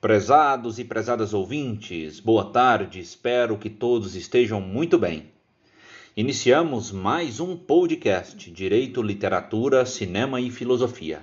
Prezados 0.00 0.78
e 0.78 0.84
prezadas 0.84 1.34
ouvintes, 1.34 2.20
boa 2.20 2.46
tarde, 2.46 2.98
espero 3.00 3.58
que 3.58 3.68
todos 3.68 4.14
estejam 4.14 4.58
muito 4.58 4.98
bem. 4.98 5.30
Iniciamos 6.16 6.90
mais 6.90 7.38
um 7.38 7.54
podcast 7.54 8.50
Direito, 8.50 9.02
Literatura, 9.02 9.84
Cinema 9.84 10.40
e 10.40 10.50
Filosofia. 10.50 11.22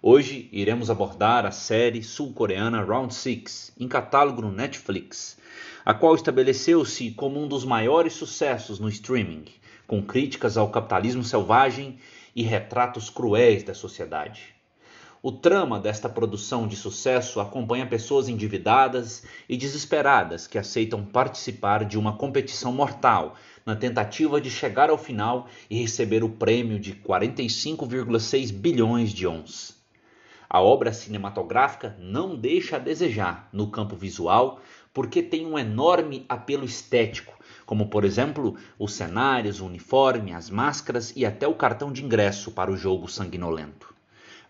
Hoje 0.00 0.48
iremos 0.50 0.88
abordar 0.88 1.44
a 1.44 1.50
série 1.50 2.02
sul-coreana 2.02 2.82
Round 2.82 3.14
6, 3.14 3.74
em 3.78 3.86
catálogo 3.86 4.40
no 4.40 4.50
Netflix, 4.50 5.36
a 5.84 5.92
qual 5.92 6.14
estabeleceu-se 6.14 7.10
como 7.10 7.38
um 7.38 7.46
dos 7.46 7.66
maiores 7.66 8.14
sucessos 8.14 8.80
no 8.80 8.88
streaming, 8.88 9.44
com 9.86 10.02
críticas 10.02 10.56
ao 10.56 10.70
capitalismo 10.70 11.22
selvagem 11.22 11.98
e 12.34 12.42
retratos 12.42 13.10
cruéis 13.10 13.62
da 13.62 13.74
sociedade. 13.74 14.55
O 15.28 15.32
trama 15.32 15.80
desta 15.80 16.08
produção 16.08 16.68
de 16.68 16.76
sucesso 16.76 17.40
acompanha 17.40 17.84
pessoas 17.84 18.28
endividadas 18.28 19.24
e 19.48 19.56
desesperadas 19.56 20.46
que 20.46 20.56
aceitam 20.56 21.04
participar 21.04 21.84
de 21.84 21.98
uma 21.98 22.16
competição 22.16 22.72
mortal 22.72 23.34
na 23.66 23.74
tentativa 23.74 24.40
de 24.40 24.48
chegar 24.48 24.88
ao 24.88 24.96
final 24.96 25.48
e 25.68 25.80
receber 25.80 26.22
o 26.22 26.28
prêmio 26.28 26.78
de 26.78 26.92
45,6 26.92 28.52
bilhões 28.52 29.10
de 29.12 29.26
ons. 29.26 29.76
A 30.48 30.60
obra 30.60 30.92
cinematográfica 30.92 31.96
não 31.98 32.36
deixa 32.36 32.76
a 32.76 32.78
desejar 32.78 33.48
no 33.52 33.68
campo 33.68 33.96
visual 33.96 34.60
porque 34.94 35.24
tem 35.24 35.44
um 35.44 35.58
enorme 35.58 36.24
apelo 36.28 36.64
estético, 36.64 37.36
como 37.66 37.88
por 37.88 38.04
exemplo 38.04 38.56
os 38.78 38.92
cenários, 38.92 39.60
o 39.60 39.66
uniforme, 39.66 40.32
as 40.32 40.48
máscaras 40.48 41.12
e 41.16 41.26
até 41.26 41.48
o 41.48 41.56
cartão 41.56 41.90
de 41.90 42.04
ingresso 42.04 42.52
para 42.52 42.70
o 42.70 42.76
jogo 42.76 43.08
sanguinolento. 43.08 43.95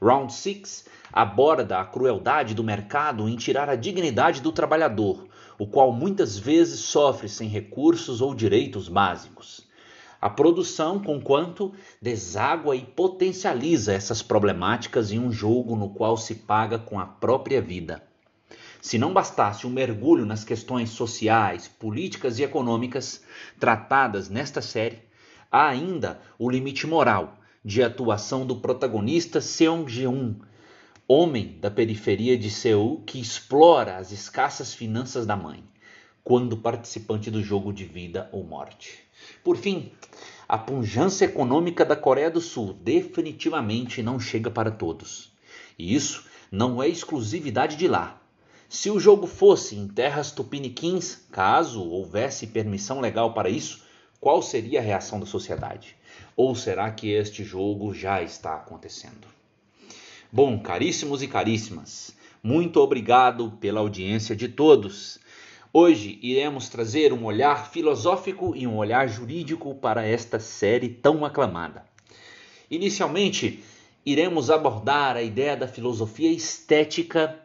Round 0.00 0.32
6 0.32 0.86
aborda 1.12 1.80
a 1.80 1.84
crueldade 1.84 2.54
do 2.54 2.62
mercado 2.62 3.28
em 3.28 3.36
tirar 3.36 3.68
a 3.68 3.76
dignidade 3.76 4.42
do 4.42 4.52
trabalhador, 4.52 5.26
o 5.58 5.66
qual 5.66 5.92
muitas 5.92 6.36
vezes 6.38 6.80
sofre 6.80 7.28
sem 7.28 7.48
recursos 7.48 8.20
ou 8.20 8.34
direitos 8.34 8.88
básicos. 8.88 9.66
A 10.20 10.28
produção, 10.28 10.98
conquanto, 10.98 11.72
deságua 12.00 12.74
e 12.74 12.82
potencializa 12.82 13.92
essas 13.92 14.22
problemáticas 14.22 15.12
em 15.12 15.18
um 15.18 15.30
jogo 15.30 15.76
no 15.76 15.90
qual 15.90 16.16
se 16.16 16.34
paga 16.34 16.78
com 16.78 16.98
a 16.98 17.06
própria 17.06 17.62
vida. 17.62 18.02
Se 18.80 18.98
não 18.98 19.12
bastasse 19.12 19.66
um 19.66 19.70
mergulho 19.70 20.24
nas 20.26 20.44
questões 20.44 20.90
sociais, 20.90 21.68
políticas 21.68 22.38
e 22.38 22.42
econômicas 22.42 23.22
tratadas 23.58 24.28
nesta 24.28 24.60
série, 24.60 25.00
há 25.50 25.68
ainda 25.68 26.20
o 26.38 26.50
limite 26.50 26.86
moral 26.86 27.38
de 27.66 27.82
atuação 27.82 28.46
do 28.46 28.54
protagonista 28.54 29.40
Seong 29.40 29.90
Jeon, 29.90 30.34
homem 31.08 31.58
da 31.60 31.68
periferia 31.68 32.38
de 32.38 32.48
Seul 32.48 33.02
que 33.04 33.20
explora 33.20 33.96
as 33.96 34.12
escassas 34.12 34.72
finanças 34.72 35.26
da 35.26 35.34
mãe, 35.34 35.64
quando 36.22 36.56
participante 36.56 37.28
do 37.28 37.42
jogo 37.42 37.72
de 37.72 37.84
vida 37.84 38.30
ou 38.30 38.44
morte. 38.44 39.00
Por 39.42 39.56
fim, 39.56 39.90
a 40.48 40.56
pujança 40.56 41.24
econômica 41.24 41.84
da 41.84 41.96
Coreia 41.96 42.30
do 42.30 42.40
Sul 42.40 42.72
definitivamente 42.72 44.00
não 44.00 44.20
chega 44.20 44.48
para 44.48 44.70
todos. 44.70 45.32
E 45.76 45.92
isso 45.92 46.24
não 46.52 46.80
é 46.80 46.88
exclusividade 46.88 47.74
de 47.74 47.88
lá. 47.88 48.22
Se 48.68 48.92
o 48.92 49.00
jogo 49.00 49.26
fosse 49.26 49.74
em 49.74 49.88
terras 49.88 50.30
tupiniquins, 50.30 51.26
caso 51.32 51.82
houvesse 51.82 52.46
permissão 52.46 53.00
legal 53.00 53.34
para 53.34 53.50
isso, 53.50 53.82
qual 54.20 54.40
seria 54.40 54.78
a 54.78 54.82
reação 54.82 55.18
da 55.18 55.26
sociedade? 55.26 55.96
Ou 56.36 56.54
será 56.54 56.90
que 56.90 57.10
este 57.12 57.42
jogo 57.42 57.94
já 57.94 58.22
está 58.22 58.56
acontecendo? 58.56 59.26
Bom, 60.30 60.58
caríssimos 60.58 61.22
e 61.22 61.28
caríssimas, 61.28 62.14
muito 62.42 62.78
obrigado 62.78 63.52
pela 63.52 63.80
audiência 63.80 64.36
de 64.36 64.46
todos. 64.46 65.18
Hoje 65.72 66.18
iremos 66.22 66.68
trazer 66.68 67.10
um 67.10 67.24
olhar 67.24 67.70
filosófico 67.70 68.54
e 68.54 68.66
um 68.66 68.76
olhar 68.76 69.08
jurídico 69.08 69.74
para 69.76 70.06
esta 70.06 70.38
série 70.38 70.90
tão 70.90 71.24
aclamada. 71.24 71.86
Inicialmente, 72.70 73.64
iremos 74.04 74.50
abordar 74.50 75.16
a 75.16 75.22
ideia 75.22 75.56
da 75.56 75.66
filosofia 75.66 76.30
estética 76.30 77.40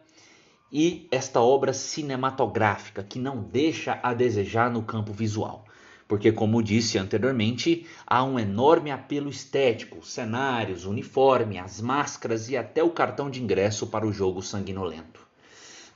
e 0.70 1.08
esta 1.10 1.40
obra 1.40 1.72
cinematográfica 1.72 3.02
que 3.02 3.18
não 3.18 3.42
deixa 3.42 3.98
a 4.02 4.12
desejar 4.12 4.70
no 4.70 4.82
campo 4.82 5.14
visual 5.14 5.64
porque, 6.12 6.30
como 6.30 6.62
disse 6.62 6.98
anteriormente, 6.98 7.86
há 8.06 8.22
um 8.22 8.38
enorme 8.38 8.90
apelo 8.90 9.30
estético, 9.30 10.04
cenários, 10.04 10.84
uniforme, 10.84 11.58
as 11.58 11.80
máscaras 11.80 12.50
e 12.50 12.56
até 12.58 12.82
o 12.84 12.90
cartão 12.90 13.30
de 13.30 13.42
ingresso 13.42 13.86
para 13.86 14.06
o 14.06 14.12
jogo 14.12 14.42
sanguinolento. 14.42 15.26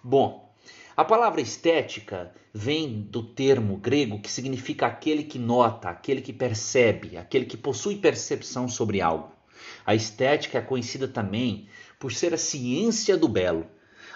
Bom, 0.03 0.51
a 0.97 1.05
palavra 1.05 1.43
estética 1.43 2.33
vem 2.55 3.03
do 3.03 3.23
termo 3.23 3.77
grego 3.77 4.19
que 4.19 4.31
significa 4.31 4.87
aquele 4.87 5.23
que 5.23 5.39
nota, 5.39 5.91
aquele 5.91 6.23
que 6.23 6.33
percebe, 6.33 7.19
aquele 7.19 7.45
que 7.45 7.59
possui 7.59 7.97
percepção 7.97 8.67
sobre 8.71 9.03
algo. 9.03 9.31
A 9.85 9.95
estética 9.95 10.57
é 10.57 10.63
conhecida 10.63 11.07
também 11.07 11.69
por 11.99 12.11
ser 12.11 12.33
a 12.33 12.39
ciência 12.39 13.19
do 13.19 13.29
belo, 13.29 13.67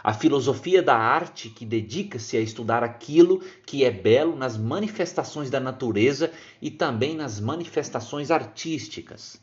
a 0.03 0.15
filosofia 0.15 0.83
da 0.83 0.97
arte 0.97 1.50
que 1.50 1.65
dedica-se 1.65 2.37
a 2.37 2.41
estudar 2.41 2.83
aquilo 2.83 3.41
que 3.66 3.84
é 3.84 3.91
belo 3.91 4.34
nas 4.34 4.56
manifestações 4.56 5.50
da 5.50 5.61
natureza 5.61 6.33
e 6.61 6.71
também 6.71 7.15
nas 7.15 7.38
manifestações 7.38 8.31
artísticas. 8.31 9.41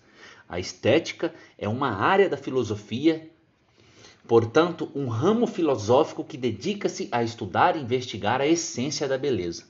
A 0.49 0.59
estética 0.59 1.33
é 1.57 1.67
uma 1.67 1.91
área 1.91 2.27
da 2.27 2.37
filosofia, 2.37 3.29
portanto, 4.27 4.89
um 4.95 5.07
ramo 5.07 5.45
filosófico 5.45 6.23
que 6.23 6.37
dedica-se 6.37 7.07
a 7.11 7.23
estudar 7.23 7.75
e 7.75 7.81
investigar 7.81 8.41
a 8.41 8.47
essência 8.47 9.07
da 9.07 9.17
beleza. 9.17 9.65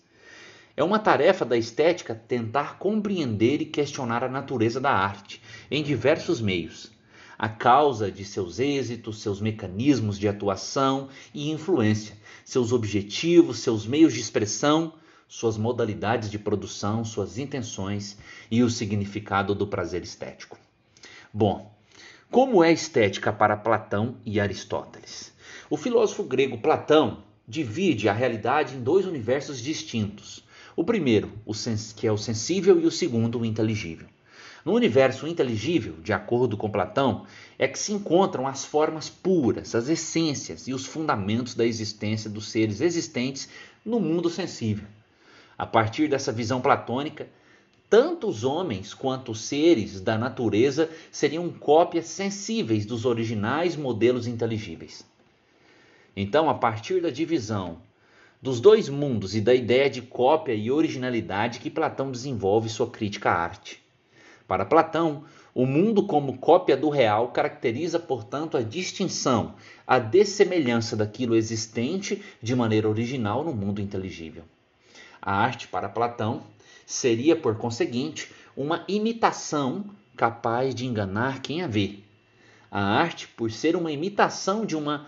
É 0.76 0.84
uma 0.84 1.00
tarefa 1.00 1.44
da 1.44 1.58
estética 1.58 2.14
tentar 2.14 2.78
compreender 2.78 3.62
e 3.62 3.66
questionar 3.66 4.24
a 4.24 4.30
natureza 4.30 4.80
da 4.80 4.92
arte 4.92 5.42
em 5.72 5.84
diversos 5.84 6.40
meios 6.40 6.96
a 7.38 7.48
causa 7.48 8.12
de 8.12 8.25
seus 8.25 8.59
êxitos, 8.59 9.22
seus 9.22 9.40
mecanismos 9.40 10.18
de 10.18 10.28
atuação 10.28 11.09
e 11.34 11.52
influência, 11.52 12.18
seus 12.44 12.72
objetivos, 12.72 13.59
seus 13.59 13.86
meios 13.86 14.14
de 14.14 14.20
expressão, 14.20 14.94
suas 15.28 15.58
modalidades 15.58 16.31
de 16.31 16.40
produção, 16.40 17.03
suas 17.03 17.38
intenções 17.38 18.18
e 18.50 18.64
o 18.64 18.70
significado 18.70 19.53
do 19.53 19.68
prazer 19.68 20.03
estético. 20.03 20.58
Bom, 21.34 21.76
como 22.31 22.64
é 22.64 22.72
estética 22.72 23.31
para 23.31 23.56
Platão 23.56 24.18
e 24.26 24.40
Aristóteles? 24.40 25.34
O 25.70 25.78
filósofo 25.78 26.24
grego 26.24 26.58
Platão 26.58 27.24
divide 27.47 28.09
a 28.09 28.14
realidade 28.14 28.76
em 28.76 28.81
dois 28.81 29.06
universos 29.06 29.62
distintos. 29.62 30.44
O 30.76 30.84
primeiro, 30.84 31.31
que 31.96 32.08
é 32.08 32.12
o 32.12 32.18
sensível, 32.18 32.80
e 32.80 32.86
o 32.86 32.92
segundo, 32.92 33.40
o 33.40 33.46
inteligível. 33.46 34.08
No 34.67 34.73
universo 34.73 35.25
inteligível, 35.25 35.94
de 36.03 36.11
acordo 36.11 36.57
com 36.57 36.69
Platão, 36.69 37.25
é 37.57 37.69
que 37.69 37.79
se 37.79 37.94
encontram 37.94 38.45
as 38.45 38.66
formas 38.66 39.09
puras, 39.09 39.73
as 39.73 39.88
essências 39.88 40.67
e 40.67 40.73
os 40.73 40.85
fundamentos 40.85 41.55
da 41.55 41.66
existência 41.66 42.29
dos 42.29 42.50
seres 42.50 42.81
existentes 42.81 43.47
no 43.85 43.97
mundo 43.97 44.29
sensível. 44.29 44.85
A 45.57 45.66
partir 45.66 46.09
dessa 46.09 46.33
visão 46.33 46.59
platônica, 46.59 47.29
tanto 47.89 48.28
os 48.28 48.44
homens 48.44 48.94
quanto 48.94 49.31
os 49.31 49.39
seres 49.39 50.01
da 50.01 50.17
natureza 50.17 50.89
seriam 51.13 51.49
cópias 51.49 52.07
sensíveis 52.07 52.85
dos 52.85 53.05
originais 53.05 53.78
modelos 53.78 54.28
inteligíveis. 54.28 55.05
Então, 56.13 56.49
a 56.49 56.53
partir 56.53 57.01
da 57.01 57.09
divisão 57.09 57.78
dos 58.41 58.59
dois 58.59 58.89
mundos 58.89 59.34
e 59.34 59.39
da 59.39 59.55
ideia 59.55 59.89
de 59.89 60.01
cópia 60.01 60.53
e 60.53 60.69
originalidade 60.69 61.59
que 61.59 61.69
Platão 61.69 62.11
desenvolve 62.11 62.67
sua 62.67 62.89
crítica 62.89 63.29
à 63.31 63.34
arte. 63.34 63.87
Para 64.47 64.63
Platão, 64.63 65.25
o 65.53 65.66
mundo 65.66 66.03
como 66.03 66.38
cópia 66.38 66.78
do 66.78 66.88
real 66.88 67.30
caracteriza, 67.30 68.00
portanto, 68.00 68.56
a 68.56 68.62
distinção, 68.62 69.56
a 69.85 70.00
dessemelhança 70.00 70.96
daquilo 70.96 71.35
existente 71.35 72.23
de 72.41 72.55
maneira 72.55 72.88
original 72.88 73.44
no 73.44 73.53
mundo 73.53 73.82
inteligível. 73.82 74.44
A 75.22 75.34
arte, 75.34 75.67
para 75.67 75.90
Platão, 75.90 76.44
seria, 76.85 77.35
por 77.35 77.58
conseguinte, 77.58 78.32
uma 78.55 78.85
imitação 78.88 79.85
capaz 80.16 80.73
de 80.73 80.85
enganar 80.85 81.41
quem 81.41 81.61
a 81.61 81.67
vê. 81.67 81.99
A 82.72 82.82
arte, 82.82 83.28
por 83.28 83.52
ser 83.52 83.76
uma 83.76 83.91
imitação 83.91 84.66
de 84.66 84.78
uma 84.78 85.08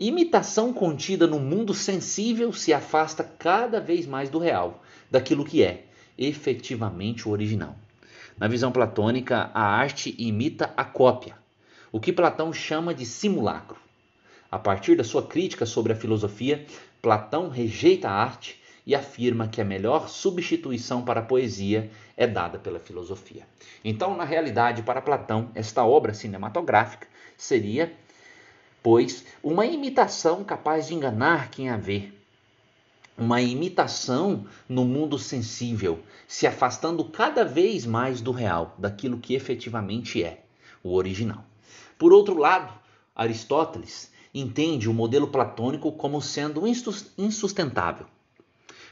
imitação 0.00 0.72
contida 0.72 1.26
no 1.26 1.38
mundo 1.38 1.72
sensível, 1.72 2.52
se 2.52 2.72
afasta 2.72 3.22
cada 3.22 3.80
vez 3.80 4.04
mais 4.06 4.28
do 4.28 4.38
real, 4.38 4.82
daquilo 5.08 5.44
que 5.44 5.62
é 5.62 5.84
efetivamente 6.18 7.28
o 7.28 7.32
original. 7.32 7.76
Na 8.36 8.48
visão 8.48 8.72
platônica, 8.72 9.50
a 9.54 9.62
arte 9.62 10.14
imita 10.18 10.72
a 10.76 10.84
cópia, 10.84 11.36
o 11.92 12.00
que 12.00 12.12
Platão 12.12 12.52
chama 12.52 12.92
de 12.92 13.06
simulacro. 13.06 13.78
A 14.50 14.58
partir 14.58 14.96
da 14.96 15.04
sua 15.04 15.26
crítica 15.26 15.64
sobre 15.64 15.92
a 15.92 15.96
filosofia, 15.96 16.66
Platão 17.00 17.48
rejeita 17.48 18.08
a 18.08 18.12
arte 18.12 18.60
e 18.86 18.94
afirma 18.94 19.48
que 19.48 19.60
a 19.60 19.64
melhor 19.64 20.08
substituição 20.08 21.02
para 21.02 21.20
a 21.20 21.24
poesia 21.24 21.90
é 22.16 22.26
dada 22.26 22.58
pela 22.58 22.78
filosofia. 22.78 23.46
Então, 23.84 24.16
na 24.16 24.24
realidade, 24.24 24.82
para 24.82 25.00
Platão, 25.00 25.50
esta 25.54 25.84
obra 25.84 26.12
cinematográfica 26.12 27.06
seria 27.36 27.92
pois 28.84 29.24
uma 29.42 29.64
imitação 29.64 30.44
capaz 30.44 30.86
de 30.86 30.94
enganar 30.94 31.50
quem 31.50 31.70
a 31.70 31.76
vê. 31.78 32.12
Uma 33.16 33.40
imitação 33.40 34.44
no 34.68 34.84
mundo 34.84 35.18
sensível, 35.18 36.00
se 36.26 36.48
afastando 36.48 37.04
cada 37.04 37.44
vez 37.44 37.86
mais 37.86 38.20
do 38.20 38.32
real, 38.32 38.74
daquilo 38.76 39.18
que 39.18 39.34
efetivamente 39.34 40.22
é, 40.22 40.42
o 40.82 40.94
original. 40.94 41.44
Por 41.96 42.12
outro 42.12 42.36
lado, 42.36 42.72
Aristóteles 43.14 44.10
entende 44.34 44.88
o 44.88 44.92
modelo 44.92 45.28
platônico 45.28 45.92
como 45.92 46.20
sendo 46.20 46.64
insustentável. 47.16 48.06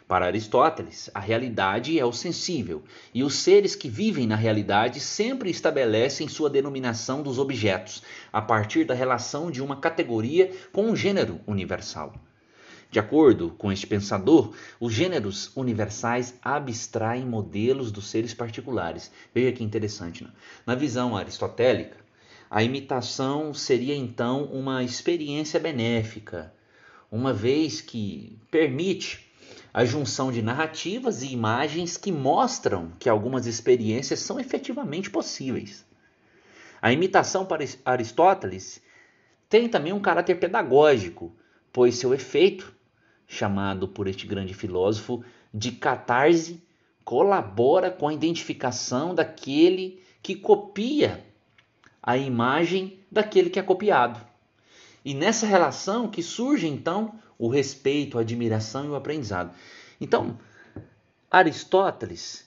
Para 0.06 0.26
Aristóteles, 0.26 1.10
a 1.12 1.19
realidade 1.19 1.98
é 1.98 2.04
o 2.04 2.12
sensível, 2.12 2.84
e 3.12 3.24
os 3.24 3.34
seres 3.34 3.74
que 3.74 3.88
vivem 3.88 4.26
na 4.26 4.36
realidade 4.36 5.00
sempre 5.00 5.50
estabelecem 5.50 6.28
sua 6.28 6.48
denominação 6.48 7.22
dos 7.22 7.38
objetos, 7.38 8.02
a 8.32 8.40
partir 8.40 8.84
da 8.84 8.94
relação 8.94 9.50
de 9.50 9.60
uma 9.60 9.76
categoria 9.76 10.52
com 10.72 10.84
um 10.84 10.94
gênero 10.94 11.40
universal. 11.44 12.14
De 12.93 12.99
acordo 12.99 13.55
com 13.56 13.73
este 13.73 13.87
pensador, 13.87 14.55
os 14.79 14.93
gêneros 14.93 15.50
universais 15.56 16.39
abstraem 16.43 17.25
modelos 17.25 17.91
dos 17.91 18.09
seres 18.09 18.35
particulares. 18.35 19.11
Veja 19.35 19.50
que 19.50 19.65
interessante. 19.65 20.23
Né? 20.23 20.31
Na 20.67 20.75
visão 20.75 21.17
aristotélica, 21.17 21.97
a 22.50 22.62
imitação 22.62 23.55
seria 23.55 23.97
então 23.97 24.44
uma 24.44 24.85
experiência 24.85 25.59
benéfica, 25.59 26.53
uma 27.11 27.33
vez 27.33 27.81
que 27.81 28.39
permite 28.50 29.27
a 29.73 29.87
junção 29.87 30.31
de 30.31 30.43
narrativas 30.43 31.23
e 31.23 31.33
imagens 31.33 31.97
que 31.97 32.12
mostram 32.12 32.93
que 32.99 33.09
algumas 33.09 33.47
experiências 33.47 34.21
são 34.21 34.39
efetivamente 34.39 35.09
possíveis. 35.09 35.83
A 36.83 36.93
imitação 36.93 37.47
para 37.47 37.65
Aristóteles 37.87 38.83
tem 39.49 39.67
também 39.67 39.94
um 39.94 40.00
caráter 40.00 40.39
pedagógico, 40.39 41.35
pois 41.73 41.94
seu 41.94 42.12
efeito, 42.12 42.81
chamado 43.32 43.88
por 43.88 44.06
este 44.06 44.26
grande 44.26 44.52
filósofo 44.52 45.25
de 45.55 45.73
catarse, 45.73 46.62
colabora 47.02 47.90
com 47.90 48.06
a 48.06 48.12
identificação 48.12 49.14
daquele 49.14 50.02
que 50.23 50.37
copia 50.37 51.25
a 52.02 52.19
imagem 52.19 52.99
daquele 53.11 53.49
que 53.49 53.58
é 53.58 53.62
copiado. 53.62 54.20
E 55.02 55.14
nessa 55.14 55.46
relação 55.46 56.08
que 56.08 56.23
surge 56.23 56.69
então 56.69 57.14
o 57.38 57.49
respeito, 57.49 58.19
a 58.19 58.20
admiração 58.20 58.84
e 58.84 58.88
o 58.88 58.94
aprendizado. 58.94 59.55
Então, 59.99 60.38
Aristóteles 61.31 62.46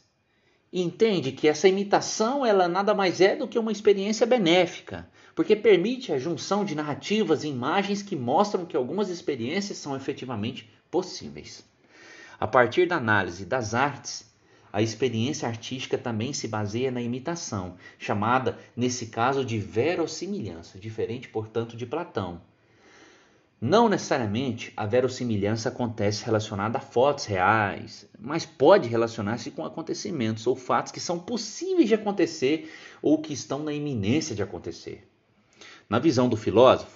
entende 0.72 1.32
que 1.32 1.48
essa 1.48 1.68
imitação 1.68 2.46
ela 2.46 2.68
nada 2.68 2.94
mais 2.94 3.20
é 3.22 3.36
do 3.36 3.48
que 3.48 3.58
uma 3.58 3.72
experiência 3.72 4.26
benéfica, 4.28 5.10
porque 5.34 5.56
permite 5.56 6.14
a 6.14 6.20
junção 6.20 6.64
de 6.64 6.76
narrativas 6.76 7.44
e 7.44 7.48
imagens 7.48 8.04
que 8.04 8.16
mostram 8.16 8.66
que 8.66 8.78
algumas 8.78 9.10
experiências 9.10 9.80
são 9.80 9.96
efetivamente 9.96 10.70
possíveis. 10.96 11.62
A 12.40 12.48
partir 12.48 12.88
da 12.88 12.96
análise 12.96 13.46
das 13.46 13.74
artes, 13.74 14.34
a 14.72 14.82
experiência 14.82 15.46
artística 15.46 15.98
também 15.98 16.32
se 16.32 16.48
baseia 16.48 16.90
na 16.90 17.02
imitação, 17.02 17.76
chamada, 18.00 18.58
nesse 18.78 19.08
caso, 19.08 19.44
de 19.44 19.60
verossimilhança, 19.60 20.80
diferente, 20.80 21.28
portanto, 21.28 21.76
de 21.76 21.86
Platão. 21.86 22.40
Não 23.60 23.90
necessariamente 23.90 24.72
a 24.78 24.86
verossimilhança 24.86 25.68
acontece 25.68 26.24
relacionada 26.24 26.78
a 26.78 26.82
fotos 26.82 27.26
reais, 27.26 28.08
mas 28.18 28.46
pode 28.46 28.88
relacionar-se 28.88 29.52
com 29.52 29.66
acontecimentos 29.66 30.48
ou 30.48 30.56
fatos 30.56 30.94
que 30.94 31.00
são 31.02 31.20
possíveis 31.20 31.90
de 31.90 31.96
acontecer 31.96 32.74
ou 33.02 33.22
que 33.22 33.34
estão 33.34 33.60
na 33.60 33.74
iminência 33.74 34.34
de 34.34 34.44
acontecer. 34.44 35.06
Na 35.90 36.00
visão 36.00 36.30
do 36.30 36.38
filósofo, 36.38 36.95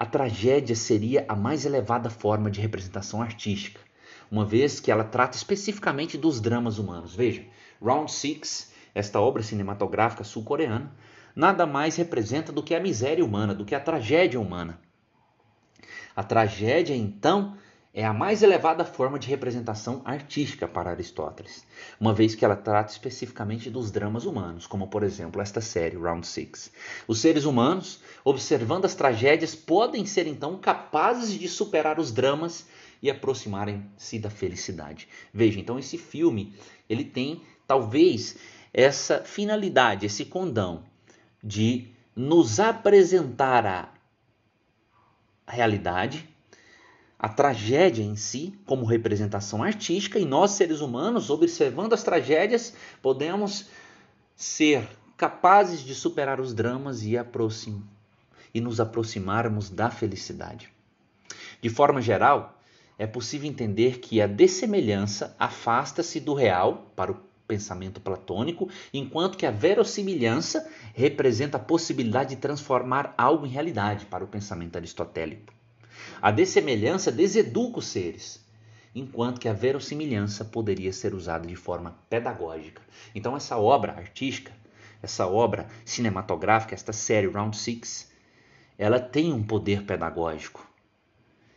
a 0.00 0.06
tragédia 0.06 0.74
seria 0.74 1.26
a 1.28 1.36
mais 1.36 1.66
elevada 1.66 2.08
forma 2.08 2.50
de 2.50 2.58
representação 2.58 3.20
artística, 3.20 3.82
uma 4.30 4.46
vez 4.46 4.80
que 4.80 4.90
ela 4.90 5.04
trata 5.04 5.36
especificamente 5.36 6.16
dos 6.16 6.40
dramas 6.40 6.78
humanos. 6.78 7.14
Veja, 7.14 7.44
Round 7.82 8.10
Six, 8.10 8.72
esta 8.94 9.20
obra 9.20 9.42
cinematográfica 9.42 10.24
sul-coreana, 10.24 10.90
nada 11.36 11.66
mais 11.66 11.96
representa 11.96 12.50
do 12.50 12.62
que 12.62 12.74
a 12.74 12.80
miséria 12.80 13.22
humana, 13.22 13.54
do 13.54 13.62
que 13.62 13.74
a 13.74 13.80
tragédia 13.80 14.40
humana. 14.40 14.80
A 16.16 16.22
tragédia, 16.22 16.96
então, 16.96 17.58
é 17.92 18.04
a 18.04 18.12
mais 18.12 18.42
elevada 18.42 18.84
forma 18.84 19.18
de 19.18 19.28
representação 19.28 20.00
artística 20.04 20.68
para 20.68 20.90
Aristóteles, 20.90 21.66
uma 21.98 22.14
vez 22.14 22.36
que 22.36 22.44
ela 22.44 22.54
trata 22.54 22.92
especificamente 22.92 23.68
dos 23.68 23.90
dramas 23.90 24.24
humanos, 24.24 24.66
como 24.66 24.86
por 24.86 25.02
exemplo 25.02 25.42
esta 25.42 25.60
série 25.60 25.96
Round 25.96 26.24
Six. 26.26 26.70
Os 27.08 27.18
seres 27.18 27.44
humanos, 27.44 28.00
observando 28.24 28.84
as 28.84 28.94
tragédias, 28.94 29.56
podem 29.56 30.06
ser 30.06 30.28
então 30.28 30.56
capazes 30.56 31.32
de 31.32 31.48
superar 31.48 31.98
os 31.98 32.12
dramas 32.12 32.66
e 33.02 33.10
aproximarem-se 33.10 34.18
da 34.20 34.30
felicidade. 34.30 35.08
Veja, 35.34 35.58
então 35.58 35.78
esse 35.78 35.98
filme, 35.98 36.54
ele 36.88 37.04
tem 37.04 37.42
talvez 37.66 38.36
essa 38.72 39.24
finalidade, 39.24 40.06
esse 40.06 40.26
condão 40.26 40.84
de 41.42 41.88
nos 42.14 42.60
apresentar 42.60 43.66
a 43.66 45.52
realidade, 45.52 46.29
a 47.20 47.28
tragédia 47.28 48.02
em 48.02 48.16
si, 48.16 48.58
como 48.64 48.86
representação 48.86 49.62
artística, 49.62 50.18
e 50.18 50.24
nós, 50.24 50.52
seres 50.52 50.80
humanos, 50.80 51.28
observando 51.28 51.92
as 51.92 52.02
tragédias, 52.02 52.72
podemos 53.02 53.68
ser 54.34 54.88
capazes 55.18 55.80
de 55.80 55.94
superar 55.94 56.40
os 56.40 56.54
dramas 56.54 57.04
e, 57.04 57.18
aproxim 57.18 57.84
e 58.54 58.60
nos 58.60 58.80
aproximarmos 58.80 59.68
da 59.68 59.90
felicidade. 59.90 60.72
De 61.60 61.68
forma 61.68 62.00
geral, 62.00 62.58
é 62.98 63.06
possível 63.06 63.50
entender 63.50 63.98
que 63.98 64.22
a 64.22 64.26
dessemelhança 64.26 65.36
afasta-se 65.38 66.20
do 66.20 66.32
real 66.32 66.90
para 66.96 67.12
o 67.12 67.20
pensamento 67.46 68.00
platônico, 68.00 68.70
enquanto 68.94 69.36
que 69.36 69.44
a 69.44 69.50
verossimilhança 69.50 70.66
representa 70.94 71.58
a 71.58 71.60
possibilidade 71.60 72.30
de 72.30 72.40
transformar 72.40 73.12
algo 73.18 73.44
em 73.44 73.50
realidade 73.50 74.06
para 74.06 74.24
o 74.24 74.28
pensamento 74.28 74.76
aristotélico. 74.76 75.59
A 76.20 76.30
dessemelhança 76.30 77.10
deseduca 77.10 77.78
os 77.78 77.86
seres, 77.86 78.44
enquanto 78.94 79.40
que 79.40 79.48
a 79.48 79.52
verossimilhança 79.52 80.44
poderia 80.44 80.92
ser 80.92 81.14
usada 81.14 81.46
de 81.46 81.56
forma 81.56 81.98
pedagógica. 82.08 82.82
Então 83.14 83.36
essa 83.36 83.56
obra 83.56 83.92
artística, 83.92 84.52
essa 85.02 85.26
obra 85.26 85.68
cinematográfica, 85.84 86.74
esta 86.74 86.92
série 86.92 87.26
Round 87.26 87.56
Six, 87.56 88.10
ela 88.76 88.98
tem 88.98 89.32
um 89.32 89.42
poder 89.42 89.82
pedagógico. 89.84 90.66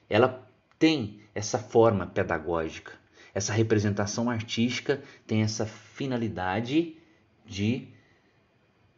Ela 0.09 0.47
tem 0.77 1.21
essa 1.33 1.57
forma 1.57 2.05
pedagógica. 2.05 2.93
Essa 3.33 3.53
representação 3.53 4.29
artística 4.29 5.01
tem 5.25 5.41
essa 5.41 5.65
finalidade 5.65 6.97
de 7.45 7.87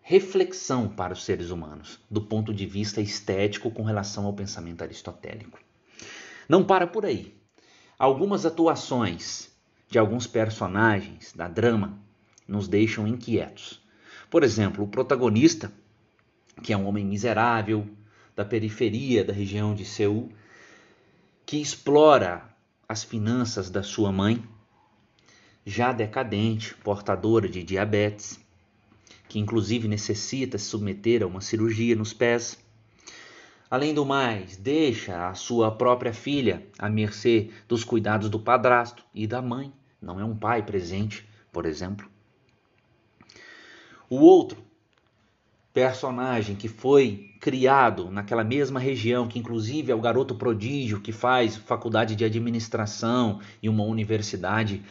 reflexão 0.07 0.87
para 0.87 1.13
os 1.13 1.25
seres 1.25 1.49
humanos, 1.49 1.99
do 2.11 2.21
ponto 2.21 2.53
de 2.53 2.63
vista 2.67 3.01
estético 3.01 3.71
com 3.71 3.81
relação 3.81 4.27
ao 4.27 4.33
pensamento 4.33 4.83
aristotélico. 4.83 5.59
Não 6.47 6.63
para 6.63 6.85
por 6.85 7.07
aí. 7.07 7.35
Algumas 7.97 8.45
atuações 8.45 9.51
de 9.89 9.97
alguns 9.97 10.27
personagens 10.27 11.33
da 11.33 11.47
drama 11.47 11.97
nos 12.47 12.67
deixam 12.67 13.07
inquietos. 13.07 13.81
Por 14.29 14.43
exemplo, 14.43 14.83
o 14.83 14.87
protagonista, 14.87 15.73
que 16.61 16.71
é 16.71 16.77
um 16.77 16.85
homem 16.85 17.03
miserável, 17.03 17.89
da 18.35 18.45
periferia 18.45 19.23
da 19.23 19.33
região 19.33 19.73
de 19.73 19.85
Seul, 19.85 20.29
que 21.47 21.59
explora 21.59 22.47
as 22.87 23.03
finanças 23.03 23.71
da 23.71 23.81
sua 23.81 24.11
mãe, 24.11 24.43
já 25.65 25.91
decadente, 25.91 26.75
portadora 26.75 27.49
de 27.49 27.63
diabetes, 27.63 28.44
que 29.35 29.39
inclusive 29.39 29.85
necessita 29.85 30.57
se 30.57 30.63
submeter 30.63 31.21
a 31.21 31.27
uma 31.27 31.41
cirurgia 31.41 31.93
nos 31.93 32.13
pés. 32.13 32.57
Além 33.69 33.93
do 33.93 34.05
mais, 34.05 34.55
deixa 34.55 35.27
a 35.27 35.33
sua 35.33 35.69
própria 35.69 36.13
filha 36.13 36.65
à 36.79 36.89
mercê 36.89 37.49
dos 37.67 37.83
cuidados 37.83 38.29
do 38.29 38.39
padrasto 38.39 39.03
e 39.13 39.27
da 39.27 39.41
mãe, 39.41 39.73
não 40.01 40.21
é 40.21 40.23
um 40.23 40.37
pai 40.37 40.63
presente, 40.63 41.27
por 41.51 41.65
exemplo. 41.65 42.09
O 44.09 44.21
outro 44.21 44.57
personagem 45.73 46.55
que 46.55 46.69
foi 46.69 47.29
criado 47.41 48.09
naquela 48.09 48.45
mesma 48.45 48.79
região, 48.79 49.27
que 49.27 49.37
inclusive 49.37 49.91
é 49.91 49.95
o 49.95 49.99
garoto 49.99 50.33
prodígio 50.35 51.01
que 51.01 51.11
faz 51.11 51.57
faculdade 51.57 52.15
de 52.15 52.23
administração 52.23 53.41
e 53.61 53.67
uma 53.67 53.83
universidade 53.83 54.81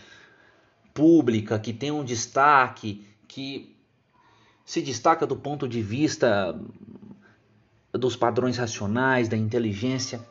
pública, 0.93 1.59
que 1.59 1.73
tem 1.73 1.91
um 1.91 2.05
destaque, 2.05 3.07
que 3.27 3.74
se 4.65 4.81
destaca 4.81 5.27
do 5.27 5.37
ponto 5.37 5.69
de 5.69 5.83
vista 5.83 6.59
dos 7.93 8.17
padrões 8.17 8.57
racionais, 8.57 9.29
da 9.29 9.37
inteligência, 9.37 10.27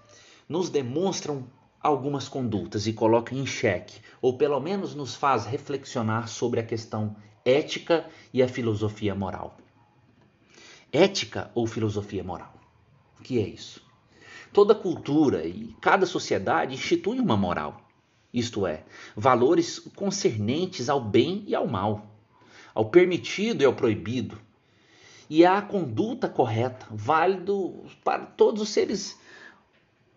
nos 0.50 0.70
demonstram 0.70 1.46
algumas 1.82 2.28
condutas 2.28 2.88
e 2.88 2.94
coloca 2.94 3.36
em 3.36 3.46
xeque, 3.46 4.02
ou 4.22 4.38
pelo 4.38 4.60
menos 4.60 4.96
nos 4.96 5.16
faz 5.16 5.46
reflexionar 5.46 6.28
sobre 6.28 6.60
a 6.60 6.64
questão 6.64 7.16
ética 7.46 8.06
e 8.34 8.42
a 8.42 8.48
filosofia 8.48 9.14
moral. 9.14 9.58
Ética 10.92 11.52
ou 11.54 11.68
filosofia 11.68 12.24
moral? 12.24 12.54
O 13.20 13.24
que 13.24 13.40
é 13.40 13.48
isso? 13.48 13.82
Toda 14.52 14.76
cultura 14.76 15.46
e 15.46 15.76
cada 15.82 16.06
sociedade 16.06 16.74
institui 16.74 17.20
uma 17.20 17.36
moral, 17.36 17.82
isto 18.34 18.66
é, 18.66 18.84
valores 19.16 19.80
concernentes 19.80 20.90
ao 20.90 21.02
bem 21.02 21.44
e 21.48 21.56
ao 21.56 21.68
mal, 21.68 22.13
ao 22.74 22.86
permitido 22.86 23.62
e 23.62 23.66
ao 23.66 23.74
proibido, 23.74 24.40
e 25.30 25.46
à 25.46 25.62
conduta 25.62 26.28
correta, 26.28 26.86
válido 26.92 27.86
para 28.04 28.26
todos 28.26 28.62
os 28.62 28.70
seres 28.70 29.20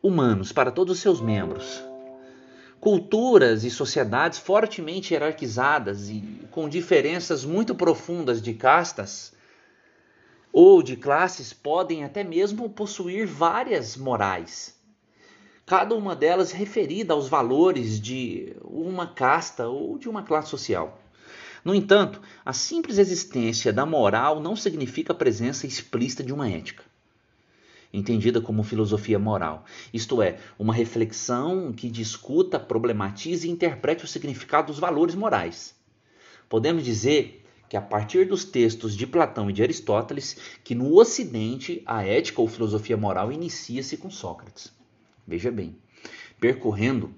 humanos, 0.02 0.52
para 0.52 0.70
todos 0.70 0.96
os 0.96 1.00
seus 1.00 1.20
membros. 1.20 1.82
Culturas 2.80 3.64
e 3.64 3.70
sociedades 3.70 4.38
fortemente 4.38 5.12
hierarquizadas 5.14 6.08
e 6.08 6.22
com 6.50 6.68
diferenças 6.68 7.44
muito 7.44 7.74
profundas 7.74 8.40
de 8.42 8.54
castas 8.54 9.34
ou 10.52 10.82
de 10.82 10.96
classes 10.96 11.52
podem 11.52 12.04
até 12.04 12.22
mesmo 12.22 12.68
possuir 12.70 13.26
várias 13.26 13.96
morais. 13.96 14.74
Cada 15.66 15.94
uma 15.94 16.14
delas 16.14 16.52
referida 16.52 17.12
aos 17.12 17.28
valores 17.28 18.00
de 18.00 18.56
uma 18.62 19.08
casta 19.08 19.68
ou 19.68 19.98
de 19.98 20.08
uma 20.08 20.22
classe 20.22 20.48
social. 20.48 20.98
No 21.66 21.74
entanto, 21.74 22.22
a 22.44 22.52
simples 22.52 22.96
existência 22.96 23.72
da 23.72 23.84
moral 23.84 24.38
não 24.38 24.54
significa 24.54 25.12
a 25.12 25.16
presença 25.16 25.66
explícita 25.66 26.22
de 26.22 26.32
uma 26.32 26.48
ética 26.48 26.84
entendida 27.92 28.40
como 28.40 28.62
filosofia 28.62 29.18
moral, 29.18 29.64
isto 29.92 30.22
é, 30.22 30.38
uma 30.58 30.72
reflexão 30.72 31.72
que 31.72 31.90
discuta, 31.90 32.60
problematize 32.60 33.48
e 33.48 33.50
interprete 33.50 34.04
o 34.04 34.08
significado 34.08 34.68
dos 34.68 34.78
valores 34.78 35.16
morais. 35.16 35.74
Podemos 36.48 36.84
dizer 36.84 37.44
que 37.68 37.76
a 37.76 37.82
partir 37.82 38.26
dos 38.26 38.44
textos 38.44 38.96
de 38.96 39.04
Platão 39.04 39.50
e 39.50 39.52
de 39.52 39.62
Aristóteles, 39.62 40.36
que 40.62 40.74
no 40.74 40.94
Ocidente 40.94 41.82
a 41.84 42.04
ética 42.06 42.40
ou 42.40 42.46
filosofia 42.46 42.96
moral 42.96 43.32
inicia-se 43.32 43.96
com 43.96 44.08
Sócrates. 44.08 44.72
Veja 45.26 45.50
bem, 45.50 45.76
percorrendo 46.38 47.12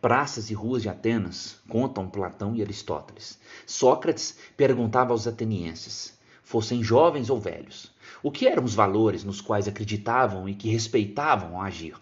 praças 0.00 0.50
e 0.50 0.54
ruas 0.54 0.82
de 0.82 0.88
Atenas, 0.88 1.58
contam 1.68 2.08
Platão 2.08 2.56
e 2.56 2.62
Aristóteles. 2.62 3.38
Sócrates 3.66 4.36
perguntava 4.56 5.12
aos 5.12 5.26
atenienses, 5.26 6.18
fossem 6.42 6.82
jovens 6.82 7.28
ou 7.28 7.38
velhos, 7.38 7.92
o 8.22 8.30
que 8.30 8.46
eram 8.46 8.64
os 8.64 8.74
valores 8.74 9.24
nos 9.24 9.40
quais 9.40 9.68
acreditavam 9.68 10.48
e 10.48 10.54
que 10.54 10.68
respeitavam 10.68 11.56
ao 11.56 11.62
agir? 11.62 11.96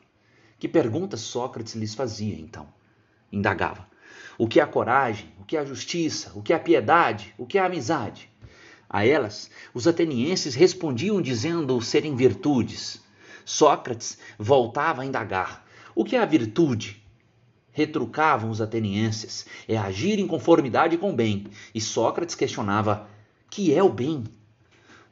Que 0.58 0.68
perguntas 0.68 1.20
Sócrates 1.20 1.74
lhes 1.74 1.94
fazia, 1.94 2.34
então? 2.38 2.68
Indagava. 3.30 3.86
O 4.36 4.48
que 4.48 4.60
é 4.60 4.62
a 4.62 4.66
coragem? 4.66 5.32
O 5.40 5.44
que 5.44 5.56
é 5.56 5.60
a 5.60 5.64
justiça? 5.64 6.32
O 6.34 6.42
que 6.42 6.52
é 6.52 6.56
a 6.56 6.60
piedade? 6.60 7.34
O 7.36 7.46
que 7.46 7.58
é 7.58 7.60
a 7.60 7.66
amizade? 7.66 8.30
A 8.88 9.06
elas, 9.06 9.50
os 9.74 9.86
atenienses 9.86 10.54
respondiam 10.54 11.20
dizendo 11.20 11.80
serem 11.80 12.16
virtudes. 12.16 13.02
Sócrates 13.44 14.18
voltava 14.38 15.02
a 15.02 15.06
indagar: 15.06 15.64
o 15.94 16.04
que 16.04 16.16
é 16.16 16.20
a 16.20 16.24
virtude? 16.24 16.97
Retrucavam 17.78 18.50
os 18.50 18.60
atenienses: 18.60 19.46
é 19.68 19.78
agir 19.78 20.18
em 20.18 20.26
conformidade 20.26 20.98
com 20.98 21.10
o 21.10 21.14
bem. 21.14 21.46
E 21.72 21.80
Sócrates 21.80 22.34
questionava: 22.34 23.06
que 23.48 23.72
é 23.72 23.80
o 23.80 23.88
bem? 23.88 24.24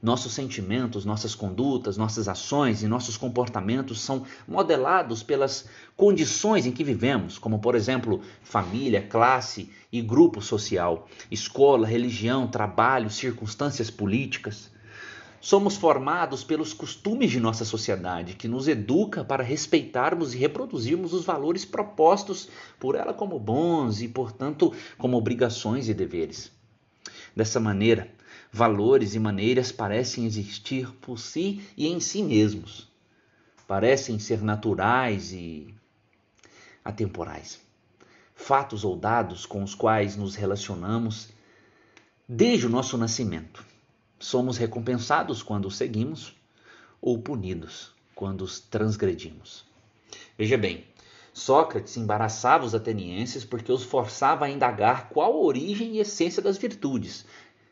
Nossos 0.02 0.32
sentimentos, 0.32 1.04
nossas 1.04 1.32
condutas, 1.32 1.96
nossas 1.96 2.26
ações 2.26 2.82
e 2.82 2.88
nossos 2.88 3.16
comportamentos 3.16 4.00
são 4.00 4.26
modelados 4.48 5.22
pelas 5.22 5.68
condições 5.96 6.66
em 6.66 6.72
que 6.72 6.82
vivemos, 6.82 7.38
como, 7.38 7.60
por 7.60 7.76
exemplo, 7.76 8.20
família, 8.42 9.00
classe 9.00 9.70
e 9.92 10.02
grupo 10.02 10.42
social, 10.42 11.08
escola, 11.30 11.86
religião, 11.86 12.48
trabalho, 12.48 13.08
circunstâncias 13.08 13.92
políticas. 13.92 14.72
Somos 15.46 15.76
formados 15.76 16.42
pelos 16.42 16.72
costumes 16.72 17.30
de 17.30 17.38
nossa 17.38 17.64
sociedade, 17.64 18.34
que 18.34 18.48
nos 18.48 18.66
educa 18.66 19.24
para 19.24 19.44
respeitarmos 19.44 20.34
e 20.34 20.38
reproduzirmos 20.38 21.12
os 21.12 21.24
valores 21.24 21.64
propostos 21.64 22.48
por 22.80 22.96
ela 22.96 23.14
como 23.14 23.38
bons 23.38 24.02
e, 24.02 24.08
portanto, 24.08 24.74
como 24.98 25.16
obrigações 25.16 25.88
e 25.88 25.94
deveres. 25.94 26.50
Dessa 27.32 27.60
maneira, 27.60 28.10
valores 28.50 29.14
e 29.14 29.20
maneiras 29.20 29.70
parecem 29.70 30.26
existir 30.26 30.92
por 30.94 31.16
si 31.16 31.62
e 31.76 31.86
em 31.86 32.00
si 32.00 32.24
mesmos. 32.24 32.88
Parecem 33.68 34.18
ser 34.18 34.42
naturais 34.42 35.32
e 35.32 35.72
atemporais. 36.84 37.60
Fatos 38.34 38.84
ou 38.84 38.96
dados 38.96 39.46
com 39.46 39.62
os 39.62 39.76
quais 39.76 40.16
nos 40.16 40.34
relacionamos 40.34 41.28
desde 42.28 42.66
o 42.66 42.68
nosso 42.68 42.98
nascimento. 42.98 43.64
Somos 44.18 44.56
recompensados 44.56 45.42
quando 45.42 45.66
os 45.66 45.76
seguimos 45.76 46.34
ou 47.00 47.18
punidos 47.18 47.94
quando 48.14 48.42
os 48.42 48.58
transgredimos. 48.58 49.64
Veja 50.38 50.56
bem, 50.56 50.84
Sócrates 51.34 51.98
embaraçava 51.98 52.64
os 52.64 52.74
atenienses 52.74 53.44
porque 53.44 53.70
os 53.70 53.82
forçava 53.82 54.46
a 54.46 54.50
indagar 54.50 55.10
qual 55.10 55.34
a 55.34 55.44
origem 55.44 55.96
e 55.96 56.00
essência 56.00 56.42
das 56.42 56.56
virtudes, 56.56 57.26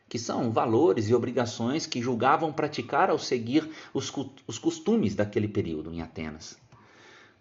que 0.07 0.19
são 0.19 0.53
valores 0.53 1.09
e 1.09 1.15
obrigações 1.15 1.87
que 1.87 2.03
julgavam 2.03 2.53
praticar 2.53 3.09
ao 3.09 3.19
seguir 3.19 3.71
os, 3.95 4.13
os 4.47 4.59
costumes 4.59 5.15
daquele 5.15 5.49
período 5.49 5.91
em 5.91 6.03
Atenas. 6.03 6.59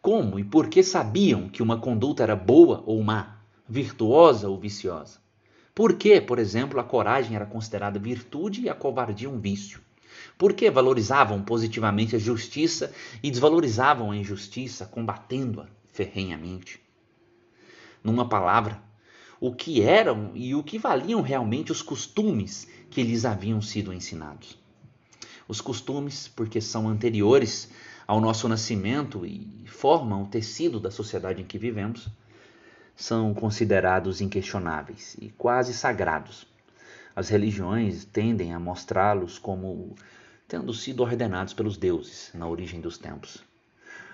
Como 0.02 0.40
e 0.40 0.46
por 0.46 0.70
que 0.70 0.82
sabiam 0.82 1.50
que 1.50 1.62
uma 1.62 1.80
conduta 1.80 2.24
era 2.24 2.36
boa 2.36 2.82
ou 2.86 3.04
má, 3.04 3.38
virtuosa 3.68 4.48
ou 4.48 4.58
viciosa? 4.58 5.23
Por 5.76 5.94
que, 5.94 6.22
por 6.22 6.38
exemplo, 6.38 6.80
a 6.80 6.84
coragem 6.84 7.36
era 7.36 7.46
considerada 7.46 7.98
virtude 7.98 8.62
e 8.62 8.70
a 8.70 8.76
covardia 8.76 9.30
um 9.30 9.40
vício? 9.40 9.82
Por 10.38 10.54
que 10.54 10.70
valorizavam 10.70 11.42
positivamente 11.42 12.16
a 12.16 12.20
justiça 12.20 12.94
e 13.24 13.32
desvalorizavam 13.32 14.12
a 14.12 14.16
injustiça, 14.16 14.86
combatendo-a 14.86 15.68
ferrenhamente? 15.88 16.80
Numa 18.04 18.30
palavra, 18.30 18.82
o 19.40 19.54
que 19.54 19.82
eram 19.82 20.32
e 20.36 20.54
o 20.54 20.64
que 20.64 20.78
valiam 20.78 21.22
realmente 21.22 21.72
os 21.72 21.82
costumes 21.82 22.68
que 22.90 23.02
lhes 23.02 23.26
haviam 23.26 23.62
sido 23.62 23.92
ensinados. 23.92 24.58
Os 25.48 25.60
costumes, 25.60 26.28
porque 26.28 26.62
são 26.62 26.88
anteriores 26.88 27.70
ao 28.08 28.22
nosso 28.22 28.48
nascimento 28.48 29.26
e 29.26 29.66
formam 29.68 30.24
o 30.24 30.28
tecido 30.28 30.80
da 30.80 30.92
sociedade 30.92 31.42
em 31.42 31.46
que 31.46 31.58
vivemos, 31.58 32.08
são 32.96 33.34
considerados 33.34 34.22
inquestionáveis 34.22 35.16
e 35.20 35.30
quase 35.30 35.74
sagrados. 35.74 36.48
As 37.16 37.30
religiões 37.30 38.06
tendem 38.06 38.54
a 38.54 38.60
mostrá-los 38.60 39.38
como 39.38 39.96
tendo 40.48 40.74
sido 40.74 41.04
ordenados 41.04 41.54
pelos 41.54 41.78
deuses 41.78 42.32
na 42.34 42.48
origem 42.48 42.82
dos 42.82 42.98
tempos. 42.98 43.44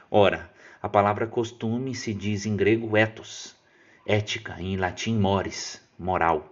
Ora, 0.09 0.49
a 0.81 0.87
palavra 0.87 1.27
costume 1.27 1.93
se 1.93 2.13
diz 2.13 2.45
em 2.45 2.55
grego 2.55 2.95
ethos, 2.97 3.55
Ética, 4.05 4.55
em 4.59 4.75
latim 4.75 5.19
mores, 5.19 5.81
moral. 5.97 6.51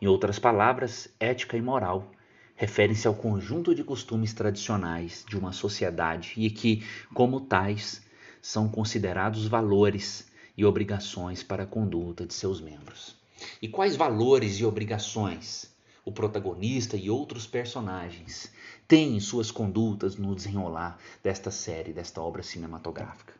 Em 0.00 0.06
outras 0.06 0.38
palavras, 0.38 1.08
ética 1.18 1.56
e 1.56 1.62
moral 1.62 2.10
referem-se 2.54 3.06
ao 3.08 3.14
conjunto 3.14 3.74
de 3.74 3.82
costumes 3.82 4.34
tradicionais 4.34 5.24
de 5.26 5.38
uma 5.38 5.52
sociedade 5.52 6.34
e 6.36 6.50
que, 6.50 6.84
como 7.14 7.40
tais, 7.40 8.02
são 8.42 8.68
considerados 8.68 9.46
valores 9.46 10.30
e 10.56 10.64
obrigações 10.64 11.42
para 11.42 11.64
a 11.64 11.66
conduta 11.66 12.26
de 12.26 12.34
seus 12.34 12.60
membros. 12.60 13.16
E 13.60 13.68
quais 13.68 13.96
valores 13.96 14.58
e 14.58 14.64
obrigações 14.64 15.70
o 16.04 16.12
protagonista 16.12 16.96
e 16.96 17.08
outros 17.08 17.46
personagens 17.46 18.52
têm 18.88 19.16
em 19.16 19.20
suas 19.20 19.50
condutas 19.50 20.16
no 20.16 20.34
desenrolar 20.34 20.98
desta 21.22 21.50
série, 21.50 21.92
desta 21.92 22.20
obra 22.20 22.42
cinematográfica? 22.42 23.34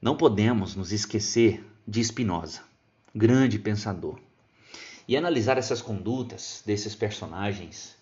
Não 0.00 0.16
podemos 0.16 0.76
nos 0.76 0.92
esquecer 0.92 1.64
de 1.88 2.02
Spinoza, 2.04 2.60
grande 3.14 3.58
pensador. 3.58 4.20
E 5.08 5.16
analisar 5.16 5.56
essas 5.56 5.80
condutas 5.80 6.62
desses 6.66 6.94
personagens 6.94 7.96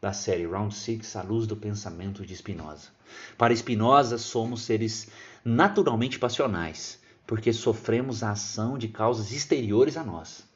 da 0.00 0.12
série 0.12 0.46
Round 0.46 0.74
Six 0.74 1.16
à 1.16 1.22
luz 1.22 1.46
do 1.46 1.56
pensamento 1.56 2.24
de 2.26 2.36
Spinoza. 2.36 2.88
Para 3.36 3.54
Spinoza, 3.54 4.18
somos 4.18 4.62
seres 4.62 5.08
naturalmente 5.44 6.18
passionais, 6.18 7.00
porque 7.28 7.52
sofremos 7.52 8.22
a 8.22 8.30
ação 8.30 8.78
de 8.78 8.88
causas 8.88 9.32
exteriores 9.32 9.98
a 9.98 10.02
nós. 10.02 10.48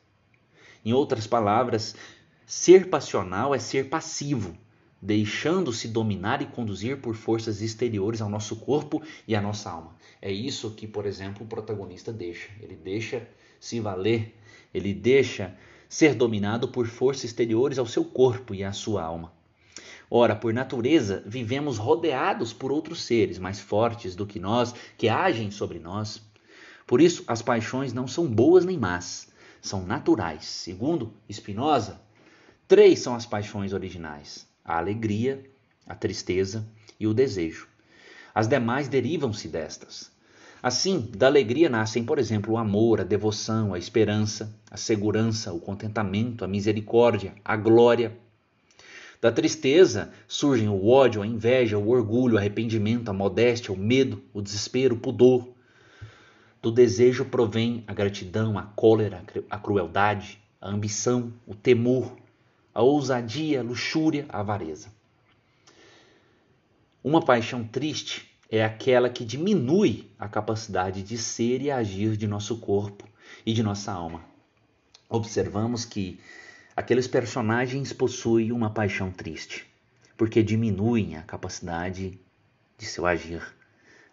Em 0.82 0.94
outras 0.94 1.26
palavras, 1.26 1.94
ser 2.46 2.88
passional 2.88 3.54
é 3.54 3.58
ser 3.58 3.90
passivo, 3.90 4.56
deixando-se 5.00 5.86
dominar 5.86 6.40
e 6.40 6.46
conduzir 6.46 6.96
por 6.96 7.14
forças 7.14 7.60
exteriores 7.60 8.22
ao 8.22 8.30
nosso 8.30 8.56
corpo 8.56 9.02
e 9.28 9.36
à 9.36 9.40
nossa 9.42 9.70
alma. 9.70 9.94
É 10.20 10.32
isso 10.32 10.70
que, 10.70 10.86
por 10.86 11.04
exemplo, 11.04 11.44
o 11.44 11.46
protagonista 11.46 12.10
deixa. 12.10 12.48
Ele 12.58 12.74
deixa 12.74 13.28
se 13.60 13.78
valer, 13.78 14.34
ele 14.72 14.94
deixa 14.94 15.54
ser 15.90 16.14
dominado 16.14 16.68
por 16.68 16.86
forças 16.86 17.24
exteriores 17.24 17.78
ao 17.78 17.86
seu 17.86 18.02
corpo 18.02 18.54
e 18.54 18.64
à 18.64 18.72
sua 18.72 19.02
alma. 19.02 19.30
Ora, 20.10 20.34
por 20.34 20.54
natureza, 20.54 21.22
vivemos 21.26 21.76
rodeados 21.76 22.54
por 22.54 22.72
outros 22.72 23.02
seres 23.02 23.38
mais 23.38 23.60
fortes 23.60 24.16
do 24.16 24.26
que 24.26 24.40
nós, 24.40 24.74
que 24.96 25.10
agem 25.10 25.50
sobre 25.50 25.78
nós. 25.78 26.31
Por 26.86 27.00
isso, 27.00 27.24
as 27.26 27.42
paixões 27.42 27.92
não 27.92 28.06
são 28.06 28.26
boas 28.26 28.64
nem 28.64 28.78
más, 28.78 29.28
são 29.60 29.86
naturais. 29.86 30.44
Segundo 30.44 31.12
Spinoza, 31.30 32.00
três 32.66 33.00
são 33.00 33.14
as 33.14 33.26
paixões 33.26 33.72
originais: 33.72 34.46
a 34.64 34.78
alegria, 34.78 35.42
a 35.86 35.94
tristeza 35.94 36.66
e 36.98 37.06
o 37.06 37.14
desejo. 37.14 37.68
As 38.34 38.48
demais 38.48 38.88
derivam-se 38.88 39.48
destas. 39.48 40.10
Assim, 40.62 41.10
da 41.16 41.26
alegria 41.26 41.68
nascem, 41.68 42.04
por 42.04 42.20
exemplo, 42.20 42.54
o 42.54 42.56
amor, 42.56 43.00
a 43.00 43.04
devoção, 43.04 43.74
a 43.74 43.78
esperança, 43.78 44.54
a 44.70 44.76
segurança, 44.76 45.52
o 45.52 45.58
contentamento, 45.58 46.44
a 46.44 46.48
misericórdia, 46.48 47.34
a 47.44 47.56
glória. 47.56 48.16
Da 49.20 49.32
tristeza 49.32 50.12
surgem 50.28 50.68
o 50.68 50.86
ódio, 50.86 51.20
a 51.20 51.26
inveja, 51.26 51.76
o 51.76 51.88
orgulho, 51.88 52.36
o 52.36 52.38
arrependimento, 52.38 53.08
a 53.08 53.12
modéstia, 53.12 53.74
o 53.74 53.76
medo, 53.76 54.22
o 54.32 54.40
desespero, 54.40 54.94
o 54.94 54.98
pudor. 54.98 55.51
Do 56.62 56.70
desejo 56.70 57.24
provém 57.24 57.82
a 57.88 57.92
gratidão, 57.92 58.56
a 58.56 58.62
cólera, 58.62 59.24
a 59.50 59.58
crueldade, 59.58 60.40
a 60.60 60.68
ambição, 60.68 61.32
o 61.44 61.56
temor, 61.56 62.16
a 62.72 62.80
ousadia, 62.80 63.58
a 63.58 63.64
luxúria, 63.64 64.26
a 64.28 64.38
avareza. 64.38 64.88
Uma 67.02 67.20
paixão 67.20 67.64
triste 67.64 68.30
é 68.48 68.64
aquela 68.64 69.10
que 69.10 69.24
diminui 69.24 70.08
a 70.16 70.28
capacidade 70.28 71.02
de 71.02 71.18
ser 71.18 71.60
e 71.62 71.68
agir 71.68 72.16
de 72.16 72.28
nosso 72.28 72.58
corpo 72.58 73.08
e 73.44 73.52
de 73.52 73.60
nossa 73.60 73.90
alma. 73.90 74.24
Observamos 75.08 75.84
que 75.84 76.20
aqueles 76.76 77.08
personagens 77.08 77.92
possuem 77.92 78.52
uma 78.52 78.70
paixão 78.70 79.10
triste, 79.10 79.66
porque 80.16 80.44
diminuem 80.44 81.16
a 81.16 81.22
capacidade 81.22 82.20
de 82.78 82.86
seu 82.86 83.04
agir, 83.04 83.42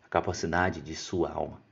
a 0.03 0.09
capacidade 0.09 0.81
de 0.81 0.95
sua 0.95 1.29
alma. 1.29 1.68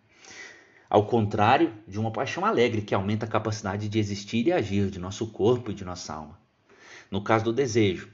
Ao 0.90 1.06
contrário 1.06 1.74
de 1.88 2.00
uma 2.00 2.12
paixão 2.12 2.46
alegre, 2.46 2.82
que 2.82 2.96
aumenta 2.96 3.26
a 3.26 3.30
capacidade 3.30 3.90
de 3.90 4.00
existir 4.00 4.48
e 4.48 4.52
agir 4.52 4.90
de 4.90 5.00
nosso 5.00 5.28
corpo 5.28 5.72
e 5.72 5.74
de 5.74 5.84
nossa 5.84 6.14
alma. 6.14 6.40
No 7.12 7.22
caso 7.22 7.46
do 7.46 7.54
desejo, 7.54 8.10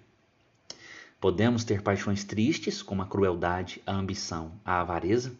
Podemos 1.24 1.63
ter 1.63 1.82
paixões 1.82 2.25
tristes, 2.25 2.82
como 2.82 3.01
a 3.01 3.06
crueldade, 3.06 3.82
a 3.86 3.94
ambição, 3.94 4.51
a 4.65 4.82
avareza, 4.82 5.34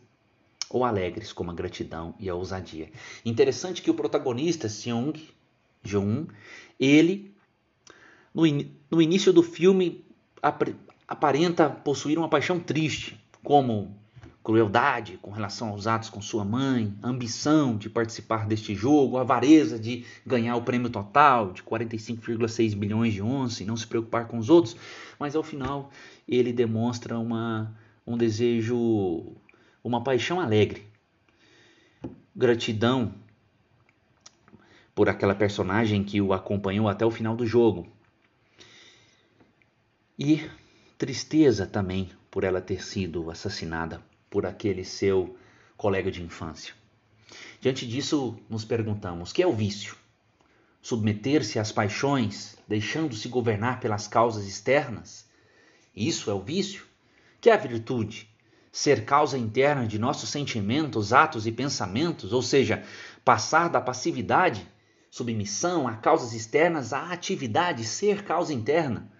ou 0.70 0.86
alegres, 0.86 1.34
como 1.34 1.52
a 1.52 1.54
gratidão 1.54 2.16
e 2.18 2.30
a 2.30 2.36
ousadia. 2.36 2.90
Interessante 3.25 3.82
que 3.82 3.92
o 3.92 3.94
protagonista, 3.94 4.70
Seung 4.70 5.12
Jong, 5.84 6.30
ele, 6.80 7.36
no, 8.34 8.48
in 8.48 8.72
no 8.90 9.02
início 9.02 9.34
do 9.34 9.44
filme, 9.44 10.06
ap 10.42 10.74
aparenta 11.06 11.70
possuir 11.70 12.18
uma 12.18 12.30
paixão 12.30 12.62
triste, 12.62 13.22
como 13.44 13.94
crueldade 14.44 15.18
com 15.22 15.32
relação 15.32 15.70
aos 15.70 15.88
atos 15.88 16.10
com 16.10 16.22
sua 16.22 16.44
mãe, 16.44 16.94
ambição 17.02 17.78
de 17.78 17.90
participar 17.90 18.46
deste 18.46 18.76
jogo, 18.76 19.18
avareza 19.18 19.80
de 19.80 20.06
ganhar 20.26 20.58
o 20.58 20.62
prêmio 20.62 20.90
total 20.90 21.54
de 21.54 21.64
45,6 21.64 22.76
bilhões 22.76 23.14
de 23.14 23.22
onças 23.22 23.62
e 23.62 23.66
não 23.66 23.78
se 23.78 23.88
preocupar 23.88 24.28
com 24.28 24.38
os 24.38 24.50
outros, 24.50 24.76
mas 25.18 25.36
ao 25.36 25.44
final 25.44 25.90
ele 26.28 26.52
demonstra 26.52 27.18
uma, 27.18 27.74
um 28.06 28.18
desejo, 28.18 29.34
uma 29.82 30.04
paixão 30.04 30.42
alegre, 30.42 30.86
gratidão 32.36 33.14
por 34.94 35.08
aquela 35.08 35.34
personagem 35.34 36.04
que 36.04 36.20
o 36.20 36.34
acompanhou 36.34 36.90
até 36.90 37.06
o 37.06 37.12
final 37.12 37.36
do 37.36 37.48
jogo. 37.48 37.88
E 40.20 40.48
tristeza 40.98 41.66
também 41.66 42.10
por 42.30 42.44
ela 42.44 42.62
ter 42.62 42.84
sido 42.84 43.32
assassinada 43.32 44.02
por 44.34 44.48
aquele 44.48 44.84
seu 44.84 45.38
colega 45.78 46.10
de 46.10 46.24
infância. 46.24 46.74
Diante 47.62 47.88
disso, 47.88 48.36
nos 48.50 48.66
perguntamos: 48.66 49.32
que 49.32 49.44
é 49.44 49.48
o 49.48 49.54
vício? 49.54 49.96
Submeter-se 50.82 51.60
às 51.60 51.72
paixões, 51.72 52.58
deixando-se 52.68 53.28
governar 53.28 53.80
pelas 53.80 54.08
causas 54.08 54.48
externas? 54.48 55.30
Isso 55.96 56.32
é 56.32 56.34
o 56.34 56.42
vício? 56.42 56.84
Que 57.40 57.52
é 57.52 57.54
a 57.54 57.58
virtude? 57.58 58.28
Ser 58.72 59.06
causa 59.06 59.38
interna 59.38 59.86
de 59.86 60.00
nossos 60.00 60.30
sentimentos, 60.30 61.13
atos 61.13 61.46
e 61.46 61.52
pensamentos, 61.52 62.34
ou 62.34 62.42
seja, 62.42 62.84
passar 63.24 63.70
da 63.70 63.80
passividade, 63.80 64.67
submissão 65.12 65.88
a 65.88 65.96
causas 65.96 66.34
externas 66.34 66.91
à 66.91 67.12
atividade, 67.12 67.86
ser 67.86 68.24
causa 68.24 68.52
interna. 68.52 69.12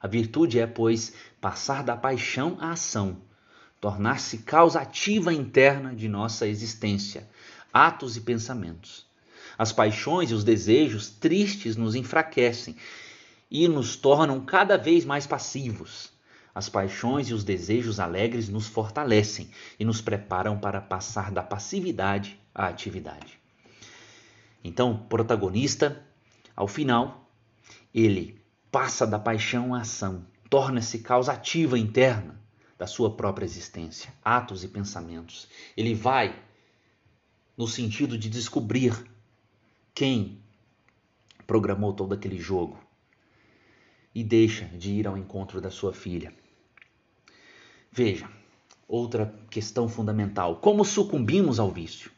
A 0.00 0.08
virtude 0.08 0.58
é, 0.58 0.66
pois, 0.66 1.14
passar 1.40 1.84
da 1.84 1.96
paixão 1.96 2.56
à 2.58 2.72
ação, 2.72 3.22
tornar-se 3.80 4.38
causa 4.38 4.80
ativa 4.80 5.32
interna 5.32 5.94
de 5.94 6.08
nossa 6.08 6.46
existência, 6.46 7.28
atos 7.72 8.16
e 8.16 8.20
pensamentos. 8.20 9.06
As 9.56 9.72
paixões 9.72 10.30
e 10.30 10.34
os 10.34 10.44
desejos 10.44 11.08
tristes 11.08 11.76
nos 11.76 11.94
enfraquecem 11.94 12.76
e 13.50 13.66
nos 13.68 13.96
tornam 13.96 14.40
cada 14.40 14.76
vez 14.76 15.04
mais 15.04 15.26
passivos. 15.26 16.12
As 16.54 16.68
paixões 16.68 17.28
e 17.28 17.34
os 17.34 17.44
desejos 17.44 18.00
alegres 18.00 18.48
nos 18.48 18.66
fortalecem 18.66 19.50
e 19.78 19.84
nos 19.84 20.00
preparam 20.00 20.58
para 20.58 20.80
passar 20.80 21.30
da 21.30 21.42
passividade 21.42 22.38
à 22.54 22.66
atividade. 22.66 23.38
Então, 24.62 24.92
o 24.92 24.98
protagonista, 24.98 26.04
ao 26.54 26.66
final, 26.66 27.30
ele 27.94 28.42
passa 28.72 29.06
da 29.06 29.18
paixão 29.18 29.72
à 29.72 29.82
ação, 29.82 30.26
torna-se 30.50 30.98
causa 30.98 31.32
ativa 31.32 31.78
interna 31.78 32.38
da 32.78 32.86
sua 32.86 33.14
própria 33.16 33.44
existência, 33.44 34.14
atos 34.24 34.62
e 34.62 34.68
pensamentos. 34.68 35.48
Ele 35.76 35.94
vai 35.94 36.40
no 37.56 37.66
sentido 37.66 38.16
de 38.16 38.30
descobrir 38.30 38.94
quem 39.92 40.40
programou 41.44 41.92
todo 41.92 42.14
aquele 42.14 42.38
jogo 42.38 42.78
e 44.14 44.22
deixa 44.22 44.66
de 44.66 44.92
ir 44.92 45.08
ao 45.08 45.18
encontro 45.18 45.60
da 45.60 45.70
sua 45.70 45.92
filha. 45.92 46.32
Veja, 47.90 48.30
outra 48.86 49.34
questão 49.50 49.88
fundamental: 49.88 50.56
como 50.56 50.84
sucumbimos 50.84 51.58
ao 51.58 51.72
vício? 51.72 52.12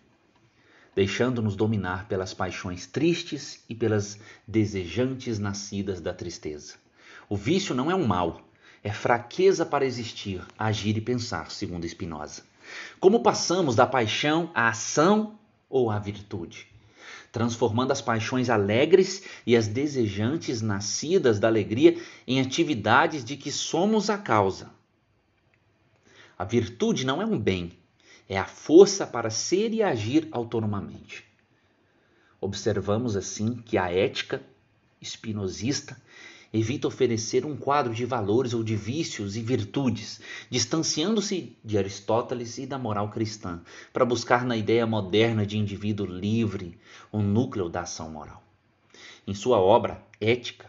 Deixando-nos 0.94 1.56
dominar 1.56 2.06
pelas 2.06 2.34
paixões 2.34 2.86
tristes 2.86 3.64
e 3.68 3.74
pelas 3.74 4.18
desejantes 4.46 5.38
nascidas 5.38 6.00
da 6.00 6.12
tristeza. 6.12 6.74
O 7.28 7.36
vício 7.36 7.74
não 7.74 7.90
é 7.90 7.94
um 7.94 8.06
mal, 8.06 8.49
é 8.82 8.90
fraqueza 8.90 9.66
para 9.66 9.84
existir, 9.84 10.42
agir 10.58 10.96
e 10.96 11.00
pensar, 11.00 11.50
segundo 11.50 11.86
Spinoza. 11.86 12.42
Como 12.98 13.22
passamos 13.22 13.74
da 13.74 13.86
paixão 13.86 14.50
à 14.54 14.68
ação 14.68 15.38
ou 15.68 15.90
à 15.90 15.98
virtude? 15.98 16.66
Transformando 17.32 17.92
as 17.92 18.00
paixões 18.00 18.48
alegres 18.48 19.22
e 19.46 19.56
as 19.56 19.68
desejantes 19.68 20.62
nascidas 20.62 21.38
da 21.38 21.48
alegria 21.48 22.00
em 22.26 22.40
atividades 22.40 23.24
de 23.24 23.36
que 23.36 23.52
somos 23.52 24.08
a 24.08 24.18
causa. 24.18 24.70
A 26.38 26.44
virtude 26.44 27.04
não 27.04 27.20
é 27.20 27.26
um 27.26 27.38
bem, 27.38 27.72
é 28.28 28.38
a 28.38 28.46
força 28.46 29.06
para 29.06 29.28
ser 29.28 29.72
e 29.74 29.82
agir 29.82 30.26
autonomamente. 30.32 31.24
Observamos 32.40 33.16
assim 33.16 33.56
que 33.56 33.76
a 33.76 33.92
ética 33.92 34.42
espinosista 35.00 36.00
evita 36.52 36.88
oferecer 36.88 37.44
um 37.46 37.56
quadro 37.56 37.94
de 37.94 38.04
valores 38.04 38.52
ou 38.54 38.62
de 38.62 38.74
vícios 38.74 39.36
e 39.36 39.40
virtudes, 39.40 40.20
distanciando-se 40.48 41.56
de 41.64 41.78
Aristóteles 41.78 42.58
e 42.58 42.66
da 42.66 42.78
moral 42.78 43.10
cristã, 43.10 43.60
para 43.92 44.04
buscar 44.04 44.44
na 44.44 44.56
ideia 44.56 44.86
moderna 44.86 45.46
de 45.46 45.56
indivíduo 45.56 46.06
livre 46.06 46.78
o 47.12 47.20
núcleo 47.20 47.68
da 47.68 47.82
ação 47.82 48.10
moral. 48.10 48.42
Em 49.26 49.34
sua 49.34 49.58
obra 49.58 50.04
Ética, 50.20 50.68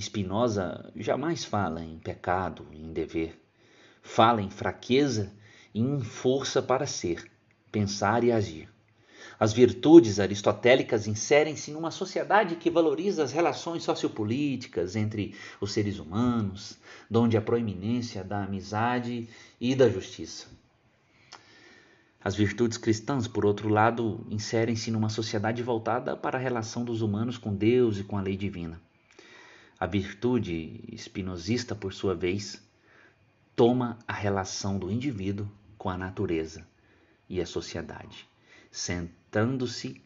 Spinoza 0.00 0.90
jamais 0.96 1.44
fala 1.44 1.84
em 1.84 1.98
pecado, 1.98 2.66
em 2.72 2.92
dever. 2.92 3.38
Fala 4.02 4.42
em 4.42 4.50
fraqueza 4.50 5.32
e 5.72 5.80
em 5.80 6.00
força 6.00 6.60
para 6.60 6.86
ser, 6.86 7.30
pensar 7.70 8.24
e 8.24 8.32
agir. 8.32 8.68
As 9.42 9.52
virtudes 9.52 10.20
aristotélicas 10.20 11.08
inserem-se 11.08 11.72
numa 11.72 11.90
sociedade 11.90 12.54
que 12.54 12.70
valoriza 12.70 13.24
as 13.24 13.32
relações 13.32 13.82
sociopolíticas 13.82 14.94
entre 14.94 15.34
os 15.60 15.72
seres 15.72 15.98
humanos, 15.98 16.78
donde 17.10 17.36
a 17.36 17.42
proeminência 17.42 18.22
da 18.22 18.44
amizade 18.44 19.28
e 19.60 19.74
da 19.74 19.88
justiça. 19.88 20.46
As 22.22 22.36
virtudes 22.36 22.78
cristãs, 22.78 23.26
por 23.26 23.44
outro 23.44 23.68
lado, 23.68 24.24
inserem-se 24.30 24.92
numa 24.92 25.08
sociedade 25.08 25.60
voltada 25.60 26.16
para 26.16 26.38
a 26.38 26.40
relação 26.40 26.84
dos 26.84 27.02
humanos 27.02 27.36
com 27.36 27.52
Deus 27.52 27.98
e 27.98 28.04
com 28.04 28.16
a 28.16 28.22
lei 28.22 28.36
divina. 28.36 28.80
A 29.76 29.86
virtude 29.86 30.84
espinosista, 30.92 31.74
por 31.74 31.92
sua 31.92 32.14
vez, 32.14 32.62
toma 33.56 33.98
a 34.06 34.12
relação 34.12 34.78
do 34.78 34.88
indivíduo 34.88 35.50
com 35.76 35.90
a 35.90 35.98
natureza 35.98 36.64
e 37.28 37.40
a 37.40 37.44
sociedade 37.44 38.30
sentando-se 39.32 39.98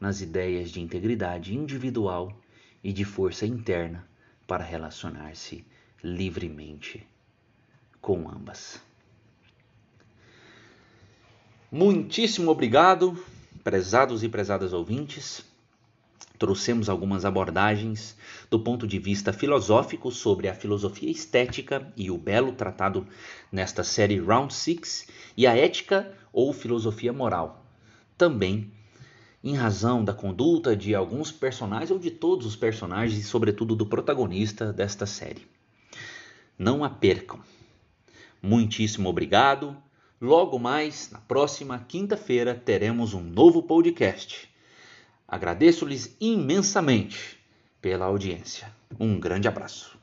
nas 0.00 0.22
ideias 0.22 0.70
de 0.70 0.80
integridade 0.80 1.54
individual 1.54 2.32
e 2.82 2.94
de 2.94 3.04
força 3.04 3.44
interna 3.44 4.08
para 4.46 4.64
relacionar-se 4.64 5.66
livremente 6.02 7.06
com 8.00 8.26
ambas. 8.26 8.80
Muitíssimo 11.70 12.50
obrigado, 12.50 13.22
prezados 13.62 14.22
e 14.22 14.30
prezadas 14.30 14.72
ouvintes. 14.72 15.44
trouxemos 16.38 16.88
algumas 16.88 17.26
abordagens 17.26 18.16
do 18.48 18.58
ponto 18.58 18.86
de 18.86 18.98
vista 18.98 19.30
filosófico 19.30 20.10
sobre 20.10 20.48
a 20.48 20.54
filosofia 20.54 21.10
estética 21.10 21.92
e 21.94 22.10
o 22.10 22.16
belo 22.16 22.52
tratado 22.52 23.06
nesta 23.52 23.84
série 23.84 24.18
Round 24.18 24.54
6 24.54 25.06
e 25.36 25.46
a 25.46 25.54
ética 25.54 26.16
ou 26.32 26.50
filosofia 26.54 27.12
moral. 27.12 27.59
Também 28.20 28.70
em 29.42 29.54
razão 29.54 30.04
da 30.04 30.12
conduta 30.12 30.76
de 30.76 30.94
alguns 30.94 31.32
personagens 31.32 31.90
ou 31.90 31.98
de 31.98 32.10
todos 32.10 32.44
os 32.44 32.54
personagens 32.54 33.18
e 33.18 33.22
sobretudo 33.22 33.74
do 33.74 33.86
protagonista 33.86 34.74
desta 34.74 35.06
série. 35.06 35.46
Não 36.58 36.84
a 36.84 36.90
percam. 36.90 37.40
Muitíssimo 38.42 39.08
obrigado. 39.08 39.74
Logo 40.20 40.58
mais, 40.58 41.10
na 41.10 41.18
próxima 41.18 41.78
quinta-feira, 41.78 42.54
teremos 42.54 43.14
um 43.14 43.22
novo 43.22 43.62
podcast. 43.62 44.50
Agradeço-lhes 45.26 46.14
imensamente 46.20 47.38
pela 47.80 48.04
audiência. 48.04 48.70
Um 48.98 49.18
grande 49.18 49.48
abraço. 49.48 49.99